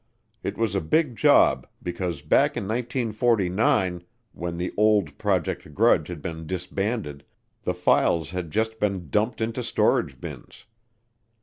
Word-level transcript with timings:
It 0.41 0.57
was 0.57 0.73
a 0.73 0.81
big 0.81 1.15
job 1.15 1.67
because 1.83 2.23
back 2.23 2.57
in 2.57 2.63
1949, 2.63 4.01
when 4.33 4.57
the 4.57 4.73
old 4.75 5.15
Project 5.19 5.75
Grudge 5.75 6.07
had 6.07 6.23
been 6.23 6.47
disbanded, 6.47 7.23
the 7.61 7.75
files 7.75 8.31
had 8.31 8.49
just 8.49 8.79
been 8.79 9.11
dumped 9.11 9.41
into 9.41 9.61
storage 9.61 10.19
bins. 10.19 10.65